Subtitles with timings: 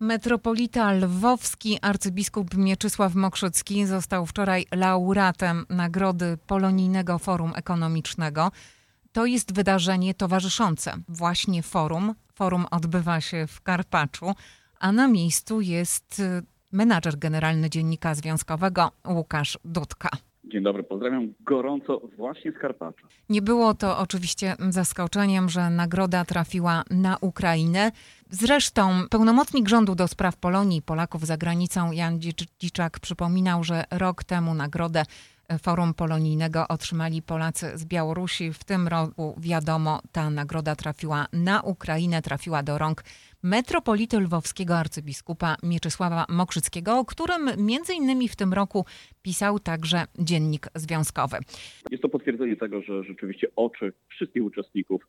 [0.00, 8.50] Metropolita lwowski arcybiskup Mieczysław Mokrzycki został wczoraj laureatem Nagrody Polonijnego Forum Ekonomicznego.
[9.12, 12.14] To jest wydarzenie towarzyszące właśnie forum.
[12.34, 14.26] Forum odbywa się w Karpaczu,
[14.78, 16.22] a na miejscu jest
[16.72, 20.08] menadżer generalny Dziennika Związkowego Łukasz Dudka.
[20.44, 23.08] Dzień dobry, pozdrawiam gorąco właśnie z Karpacza.
[23.28, 27.92] Nie było to oczywiście zaskoczeniem, że nagroda trafiła na Ukrainę.
[28.30, 32.20] Zresztą pełnomocnik rządu do spraw Polonii i Polaków za granicą Jan
[32.60, 35.04] Dziczak przypominał, że rok temu nagrodę
[35.58, 38.52] Forum Polonijnego otrzymali Polacy z Białorusi.
[38.52, 43.04] W tym roku, wiadomo, ta nagroda trafiła na Ukrainę, trafiła do rąk
[43.42, 48.84] metropolity lwowskiego arcybiskupa Mieczysława Mokrzyckiego, o którym między innymi w tym roku
[49.22, 51.36] pisał także dziennik związkowy.
[51.90, 55.06] Jest to potwierdzenie tego, że rzeczywiście oczy wszystkich uczestników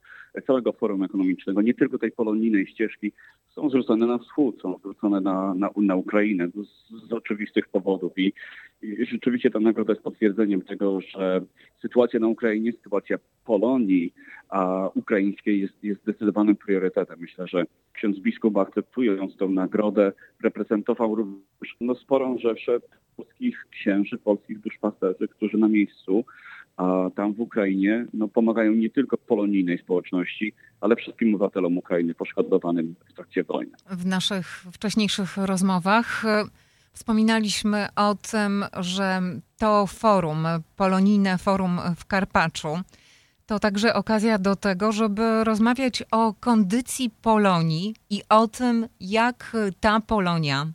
[0.48, 3.12] całego forum ekonomicznego, nie tylko tej polonijnej ścieżki,
[3.56, 8.18] są zwrócone na wschód, są zwrócone na, na, na Ukrainę z, z oczywistych powodów.
[8.18, 8.34] I,
[8.82, 11.42] I rzeczywiście ta nagroda jest potwierdzeniem tego, że
[11.82, 14.14] sytuacja na Ukrainie, sytuacja Polonii
[14.50, 17.20] a ukraińskiej jest, jest zdecydowanym priorytetem.
[17.20, 20.12] Myślę, że ksiądz biskup akceptując tę nagrodę
[20.44, 22.80] reprezentował również no, sporą rzeszę
[23.18, 26.26] polskich księży, polskich duszpasterzy, którzy na miejscu
[26.82, 32.96] a tam w Ukrainie no, pomagają nie tylko polonijnej społeczności, ale wszystkim obywatelom Ukrainy poszkodowanym
[33.10, 33.72] w trakcie wojny.
[33.90, 36.44] W naszych wcześniejszych rozmowach e,
[36.94, 39.22] wspominaliśmy o tym, że
[39.58, 42.80] to forum, polonijne forum w Karpaczu,
[43.46, 50.00] to także okazja do tego, żeby rozmawiać o kondycji Polonii i o tym, jak ta
[50.00, 50.68] Polonia,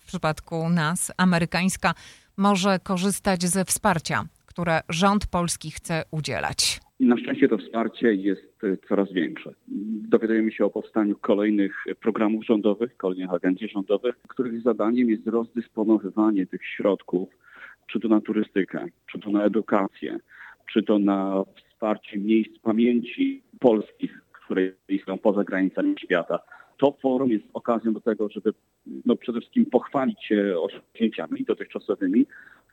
[0.00, 1.94] w przypadku nas, amerykańska,
[2.36, 6.80] może korzystać ze wsparcia, które rząd polski chce udzielać.
[7.00, 9.50] Na szczęście to wsparcie jest e, coraz większe.
[10.08, 16.66] Dowiadujemy się o powstaniu kolejnych programów rządowych, kolejnych agencji rządowych, których zadaniem jest rozdysponowywanie tych
[16.66, 17.28] środków,
[17.86, 20.18] czy to na turystykę, czy to na edukację,
[20.72, 26.38] czy to na wsparcie miejsc pamięci polskich, które istnieją poza granicami świata.
[26.76, 28.52] To forum jest okazją do tego, żeby
[29.06, 32.26] no, przede wszystkim pochwalić się osiągnięciami dotychczasowymi,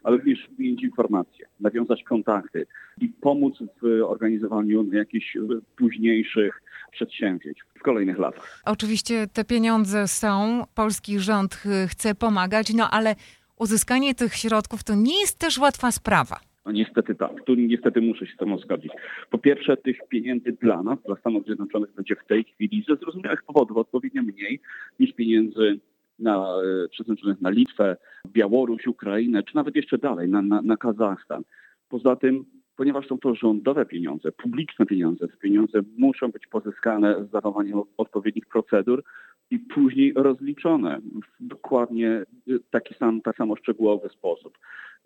[0.03, 2.65] ale również wymienić informacje, nawiązać kontakty
[3.01, 5.37] i pomóc w organizowaniu jakichś
[5.77, 6.61] późniejszych
[6.91, 8.61] przedsięwzięć w kolejnych latach.
[8.65, 13.15] Oczywiście te pieniądze są, polski rząd chce pomagać, no ale
[13.57, 16.39] uzyskanie tych środków to nie jest też łatwa sprawa.
[16.65, 18.91] No niestety tak, tu niestety muszę się z tym zgodzić.
[19.29, 23.43] Po pierwsze, tych pieniędzy dla nas, dla Stanów Zjednoczonych będzie w tej chwili ze zrozumiałych
[23.43, 24.59] powodów odpowiednio mniej
[24.99, 25.79] niż pieniędzy
[26.19, 26.47] na,
[26.85, 27.97] e, przeznaczonych na Litwę,
[28.27, 31.43] Białoruś, Ukrainę, czy nawet jeszcze dalej, na, na, na Kazachstan.
[31.89, 37.31] Poza tym, ponieważ są to rządowe pieniądze, publiczne pieniądze, te pieniądze muszą być pozyskane z
[37.31, 39.03] zachowaniem odpowiednich procedur
[39.51, 42.25] i później rozliczone w dokładnie e,
[42.71, 44.57] taki sam, tak samo szczegółowy sposób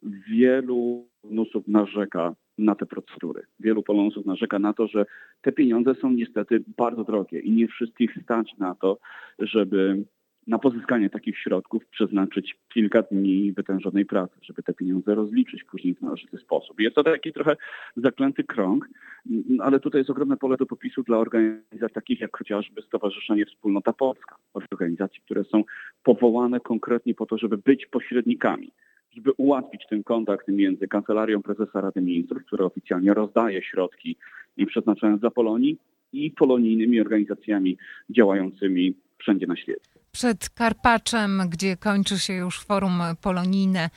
[0.03, 3.41] wielu Polonusów narzeka na te procedury.
[3.59, 5.05] Wielu Polonusów narzeka na to, że
[5.41, 8.97] te pieniądze są niestety bardzo drogie i nie wszystkich stać na to,
[9.39, 10.03] żeby
[10.47, 16.01] na pozyskanie takich środków przeznaczyć kilka dni wytężonej pracy, żeby te pieniądze rozliczyć później w
[16.01, 16.79] należyty sposób.
[16.79, 17.55] Jest to taki trochę
[17.95, 18.89] zaklęty krąg,
[19.59, 24.35] ale tutaj jest ogromne pole do popisu dla organizacji takich jak chociażby Stowarzyszenie Wspólnota Polska,
[24.53, 25.63] organizacji, które są
[26.03, 28.71] powołane konkretnie po to, żeby być pośrednikami
[29.15, 34.15] żeby ułatwić ten kontakt między Kancelarią Prezesa Rady Ministrów, która oficjalnie rozdaje środki
[34.57, 35.77] i przeznaczone dla Polonii,
[36.13, 37.77] i polonijnymi organizacjami
[38.09, 39.92] działającymi wszędzie na świecie.
[40.13, 43.89] Przed Karpaczem, gdzie kończy się już forum polonijne,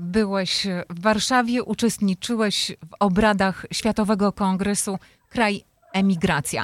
[0.00, 4.96] byłeś w Warszawie, uczestniczyłeś w obradach Światowego Kongresu
[5.30, 5.54] Kraj
[5.92, 6.62] Emigracja.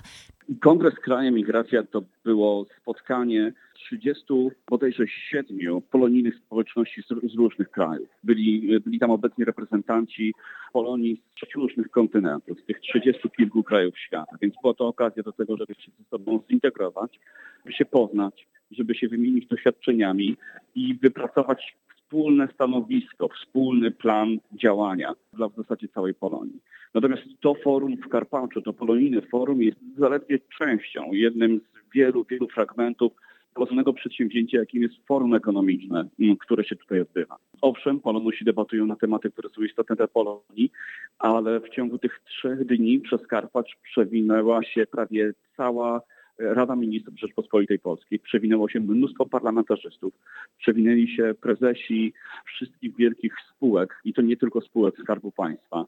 [0.61, 4.25] Kongres Kraj Emigracja to było spotkanie 30
[4.71, 8.09] bodajże 7 polonijnych społeczności z, różnych krajów.
[8.25, 10.35] Byli, byli tam obecni reprezentanci
[10.73, 14.37] Polonii z sześciu różnych kontynentów, z tych 30 kilku krajów świata.
[14.43, 17.21] Więc była to okazja do tego, żeby się ze sobą zintegrować,
[17.65, 20.37] żeby się poznać, żeby się wymienić doświadczeniami
[20.75, 26.61] i wypracować wspólne stanowisko, wspólny plan działania dla w zasadzie całej Polonii.
[26.95, 32.49] Natomiast to forum w Karpaczu, to polonijne forum jest zaledwie częścią, jednym z wielu, wielu
[32.49, 33.13] fragmentów
[33.55, 36.09] położonego przedsięwzięcia, jakim jest forum ekonomiczne,
[36.41, 37.37] które się tutaj odbywa.
[37.61, 40.71] Owszem, Polonusi debatują na tematy, które są istotne dla Polonii,
[41.19, 46.01] ale w ciągu tych trzech dni przez Karpacz przewinęła się prawie cała
[46.39, 50.15] Rada Ministrów Rzeczpospolitej Polskiej, przewinęło się mnóstwo parlamentarzystów,
[50.59, 52.13] przewinęli się prezesi
[52.47, 55.85] wszystkich wielkich spółek i to nie tylko spółek Skarbu Państwa.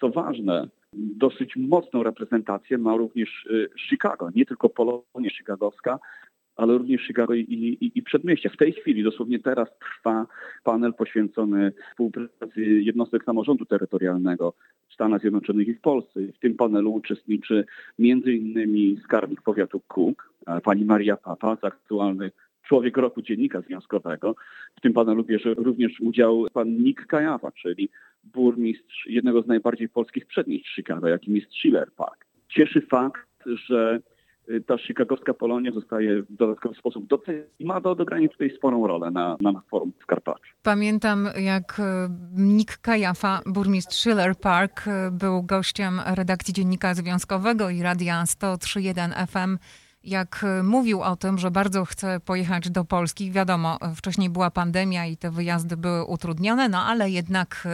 [0.00, 5.98] Co ważne, dosyć mocną reprezentację ma również y, Chicago, nie tylko Polonia chicagowska,
[6.58, 8.50] ale również Chicago i, i, i przedmieścia.
[8.50, 10.26] W tej chwili, dosłownie teraz trwa
[10.64, 14.54] panel poświęcony współpracy jednostek samorządu terytorialnego
[14.88, 16.20] w Stanach Zjednoczonych i w Polsce.
[16.20, 17.64] W tym panelu uczestniczy
[17.98, 19.00] m.in.
[19.04, 20.32] skarbnik powiatu Cook,
[20.64, 22.30] pani Maria Papa, aktualny
[22.68, 24.34] człowiek roku dziennika związkowego.
[24.76, 27.88] W tym panelu bierze również udział pan Nick Kajawa, czyli
[28.24, 32.26] burmistrz jednego z najbardziej polskich przedmieść Chicago, jakim jest Schiller Park.
[32.48, 34.00] Cieszy fakt, że
[34.66, 39.10] ta chicagowska Polonia zostaje w dodatkowy sposób doceniona i ma do odegrania tutaj sporą rolę
[39.10, 40.52] na, na forum w Karpaczu.
[40.62, 41.82] Pamiętam, jak y,
[42.36, 49.58] Nick Kajafa, burmistrz Schiller Park, y, był gościem redakcji Dziennika Związkowego i Radia 103.1 FM
[50.04, 53.32] jak mówił o tym, że bardzo chce pojechać do Polski.
[53.32, 57.68] Wiadomo, wcześniej była pandemia i te wyjazdy były utrudnione, no ale jednak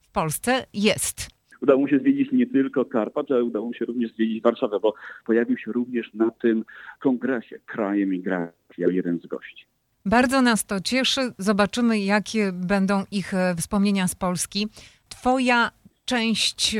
[0.00, 1.35] w Polsce jest.
[1.66, 4.94] Udało mu się zwiedzić nie tylko Karpacz, ale udało mu się również zwiedzić Warszawę, bo
[5.26, 6.64] pojawił się również na tym
[7.00, 9.66] kongresie Kraje Migracji jeden z gości.
[10.04, 11.20] Bardzo nas to cieszy.
[11.38, 14.66] Zobaczymy, jakie będą ich wspomnienia z Polski.
[15.08, 15.70] Twoja
[16.04, 16.76] część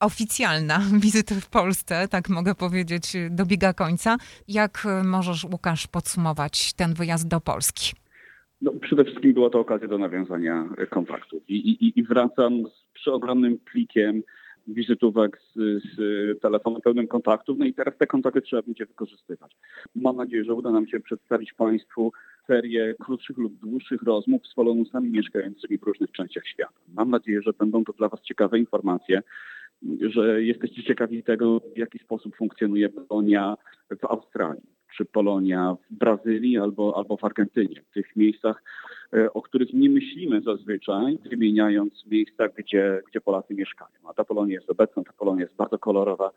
[0.00, 4.16] oficjalna wizyty w Polsce, tak mogę powiedzieć, dobiega końca.
[4.48, 7.92] Jak możesz, Łukasz, podsumować ten wyjazd do Polski?
[8.62, 13.58] No, przede wszystkim była to okazja do nawiązania kontaktów i, i, i wracam z przeogromnym
[13.58, 14.22] plikiem
[14.66, 19.56] wizytówek z, z telefonem pełnym kontaktów, no i teraz te kontakty trzeba będzie wykorzystywać.
[19.94, 22.12] Mam nadzieję, że uda nam się przedstawić Państwu
[22.46, 26.80] serię krótszych lub dłuższych rozmów z Polonusami mieszkającymi w różnych częściach świata.
[26.94, 29.22] Mam nadzieję, że będą to dla Was ciekawe informacje,
[30.00, 33.56] że jesteście ciekawi tego, w jaki sposób funkcjonuje Polonia
[34.00, 38.62] w Australii czy Polonia w Brazylii albo, albo w Argentynie, w tych miejscach,
[39.12, 43.90] e, o których nie myślimy zazwyczaj, wymieniając miejsca, gdzie, gdzie Polacy mieszkają.
[44.10, 46.30] A ta Polonia jest obecna, ta Polonia jest bardzo kolorowa.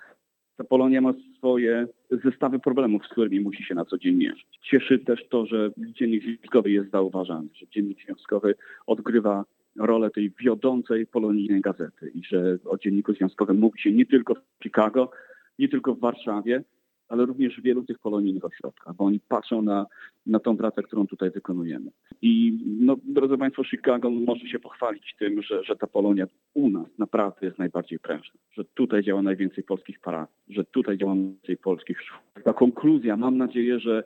[0.57, 1.87] Ta Polonia ma swoje
[2.23, 4.59] zestawy problemów, z którymi musi się na co dzień mierzyć.
[4.61, 8.55] Cieszy też to, że dziennik związkowy jest zauważany, że dziennik związkowy
[8.87, 9.45] odgrywa
[9.79, 14.63] rolę tej wiodącej polonijnej gazety i że o dzienniku związkowym mówi się nie tylko w
[14.63, 15.11] Chicago,
[15.59, 16.63] nie tylko w Warszawie,
[17.11, 19.85] ale również w wielu tych polonijnych ośrodkach, bo oni patrzą na,
[20.25, 21.91] na tą pracę, którą tutaj wykonujemy.
[22.21, 26.87] I no, drodzy Państwo, Chicago może się pochwalić tym, że, że ta Polonia u nas
[26.97, 32.01] naprawdę jest najbardziej prężna, że tutaj działa najwięcej polskich parafii, że tutaj działa najwięcej polskich
[32.01, 32.43] szkół.
[32.43, 34.03] Ta konkluzja, mam nadzieję, że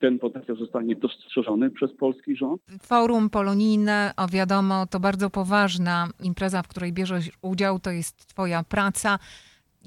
[0.00, 2.62] ten potencjał zostanie dostrzeżony przez polski rząd.
[2.82, 8.64] Forum polonijne, o wiadomo, to bardzo poważna impreza, w której bierzesz udział, to jest twoja
[8.64, 9.18] praca.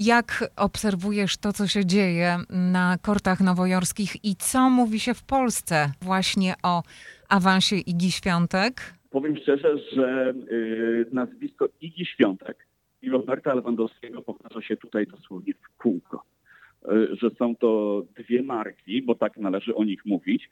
[0.04, 2.38] Jak obserwujesz to, co się dzieje
[2.74, 6.84] na kortach nowojorskich i co mówi się w Polsce właśnie o
[7.30, 8.74] awansie Igi Świątek?
[9.10, 12.68] Powiem szczerze, że y, nazwisko Igi Świątek
[13.02, 16.24] i Roberta Lewandowskiego powtarza się tutaj dosłownie w kółko.
[16.92, 20.50] Y, że są to dwie marki, bo tak należy o nich mówić,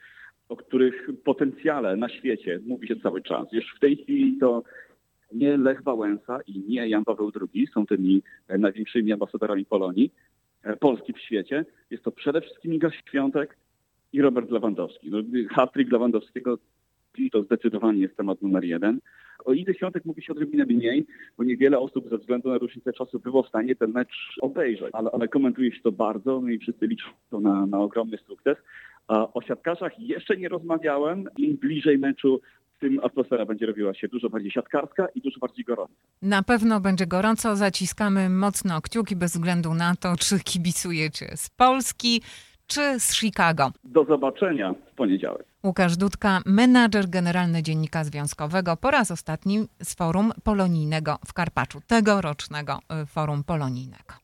[0.49, 3.47] o których potencjale na świecie mówi się cały czas.
[3.51, 4.63] Już w tej chwili to
[5.31, 10.13] nie Lech Wałęsa i nie Jan Paweł II są tymi e, największymi ambasadorami Polonii,
[10.63, 11.65] e, Polski w świecie.
[11.89, 13.57] Jest to przede wszystkim Iga Świątek
[14.13, 15.09] i Robert Lewandowski.
[15.11, 15.17] No,
[15.49, 16.57] Hat-trick Lewandowskiego
[17.31, 18.99] to zdecydowanie jest temat numer jeden.
[19.45, 21.05] O Idze Świątek mówi się odrobinę mniej,
[21.37, 25.11] bo niewiele osób ze względu na różnicę czasu było w stanie ten mecz obejrzeć, ale,
[25.11, 28.57] ale komentuje się to bardzo no i wszyscy liczą to na, na ogromny sukces.
[29.07, 31.25] O siatkarzach jeszcze nie rozmawiałem.
[31.37, 32.41] Im bliżej meczu,
[32.79, 35.93] tym atmosfera będzie robiła się dużo bardziej siatkarska i dużo bardziej gorąca.
[36.21, 37.55] Na pewno będzie gorąco.
[37.55, 42.21] Zaciskamy mocno kciuki bez względu na to, czy kibicujecie z Polski,
[42.67, 43.71] czy z Chicago.
[43.83, 45.45] Do zobaczenia w poniedziałek.
[45.63, 52.79] Łukasz Dudka, menadżer generalny Dziennika Związkowego, po raz ostatni z Forum Polonijnego w Karpaczu, tegorocznego
[53.03, 54.19] y, Forum Polonijnego.